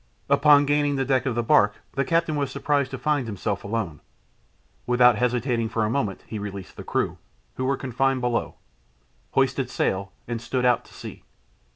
Upon 0.31 0.65
gaining 0.65 0.95
the 0.95 1.05
deck 1.05 1.27
of 1.27 1.35
the 1.35 1.43
barque 1.43 1.75
the 1.91 2.03
captain 2.03 2.35
was 2.35 2.49
surprised 2.51 2.89
to 2.89 2.97
find 2.97 3.27
himself 3.27 3.63
alone. 3.63 4.01
Without 4.87 5.17
hesitating 5.17 5.69
for 5.69 5.85
a 5.85 5.91
moment 5.91 6.23
he 6.25 6.39
released 6.39 6.75
the 6.75 6.83
crew, 6.83 7.19
who 7.57 7.65
were 7.65 7.77
confined 7.77 8.19
below, 8.19 8.55
hoisted 9.33 9.69
sail 9.69 10.11
and 10.27 10.41
stood 10.41 10.65
out 10.65 10.85
to 10.85 10.93
sea. 10.95 11.23